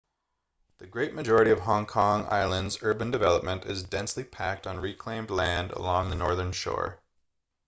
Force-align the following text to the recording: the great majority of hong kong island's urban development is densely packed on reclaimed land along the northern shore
the 0.79 0.87
great 0.87 1.13
majority 1.13 1.51
of 1.51 1.59
hong 1.59 1.85
kong 1.85 2.25
island's 2.27 2.79
urban 2.81 3.11
development 3.11 3.65
is 3.65 3.83
densely 3.83 4.23
packed 4.23 4.65
on 4.65 4.79
reclaimed 4.79 5.29
land 5.29 5.69
along 5.69 6.09
the 6.09 6.15
northern 6.15 6.51
shore 6.51 6.99